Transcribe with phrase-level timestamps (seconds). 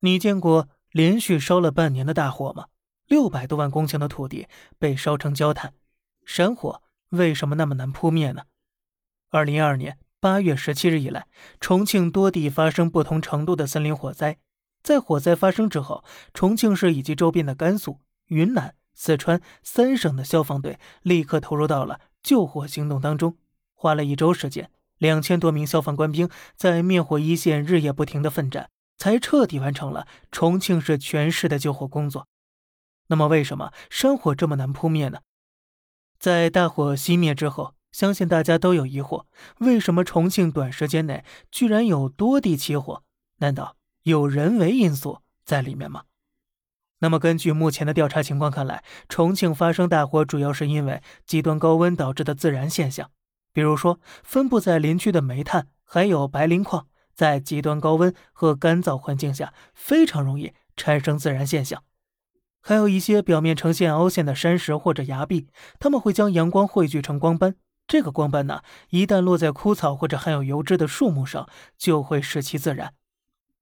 [0.00, 2.66] 你见过连续烧了半年的大火吗？
[3.06, 4.46] 六百多万公顷的土地
[4.78, 5.74] 被烧成焦炭，
[6.24, 8.42] 山火为什么那么难扑灭呢？
[9.30, 11.26] 二零二二年八月十七日以来，
[11.58, 14.38] 重庆多地发生不同程度的森林火灾。
[14.82, 23.36] 在火灾发生之后，重庆市以及周边的甘肃、云南、四川三省的消防队立刻投入到了救火行动当中，
[23.74, 32.26] 花了一周时间，两千多名消防官兵在灭火一线日夜不停的奋战，才彻底完成了重庆市全市的救火工作。
[33.06, 35.20] 那么，为什么山火这么难扑灭呢？
[36.18, 39.24] 在大火熄灭之后，相信大家都有疑惑：
[39.60, 43.02] 为什么重庆短时间内居然有多地起火？
[43.38, 46.04] 难道有人为因素在里面吗？
[46.98, 53.10] 那么，根据目前的调查情况看来，重庆发生大火主要是因为极端高温导致的自然现象，
[53.52, 61.82] 比如说分布在林区的煤炭还有白磷矿，在极端高温和干燥环境下非常容易产生自然现象。
[62.60, 65.48] 还有一些表面呈现凹陷的山石或者崖壁，
[65.80, 67.56] 它们会将阳光汇聚成光斑。
[67.88, 72.94] 这个光斑呢，一旦落在枯草或者含有油脂的树木上，就会使其自燃。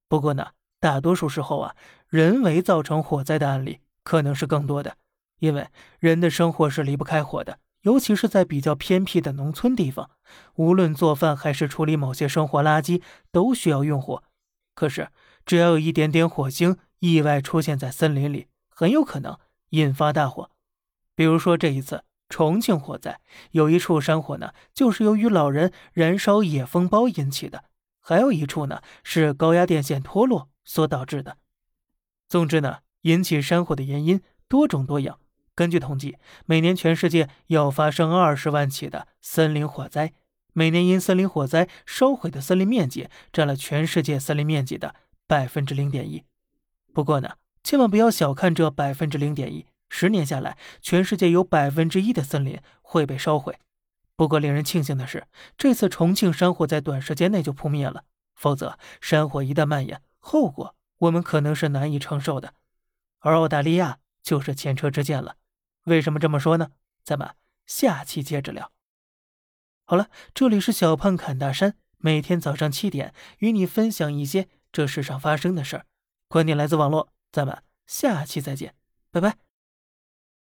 [0.06, 1.75] 不过呢，大多数时候啊，
[2.08, 4.98] 人为造成火灾的案例可能是更多的，
[5.39, 10.11] 因为人的生活是离不开火的，尤其是在比较偏僻的农村地方，
[10.56, 14.25] 无论做饭还是处理某些生活垃圾，都需要用火。
[14.75, 15.12] 可是，
[15.45, 20.51] 只要有一点点火星意外出现在森林里，很有可能引发大火，
[21.14, 23.20] 比如说这一次重庆火灾，
[23.53, 27.61] 有一处山火呢，就是由于老人燃烧野蜂包引起的；
[28.01, 31.39] 还有一处呢，是高压电线脱落所导致的。
[32.29, 35.20] 总之呢，引起山火的原因多种多样。
[35.56, 40.12] 根据统计，每年全世界要发生二十万起的森林火灾，
[40.52, 44.94] 每年因森林火灾烧毁的森林面积占了全世界森林面积的
[45.27, 46.22] 百分之零点一。
[46.92, 47.30] 不过呢。
[47.66, 53.58] 千万不要小看这百分之零点一，十年下来，全世界有百分之一的森林会被烧毁。
[54.14, 55.27] 不过，令人庆幸的是，
[55.58, 58.05] 这次重庆山火在短时间内就扑灭了。
[58.36, 62.55] 否则，山火一旦蔓延，后果我们可能是难以承受的。
[63.18, 65.34] 而澳大利亚就是前车之鉴了。
[65.86, 66.70] 为什么这么说呢？
[67.02, 68.70] 咱们下期接着聊。
[69.85, 75.86] 好了，这里是小胖侃大山，每天早上七点与你分享一些这世上发生的事儿，
[76.29, 77.13] 观点来自网络。
[77.30, 78.75] 咱们下期再见，
[79.13, 79.45] 拜拜。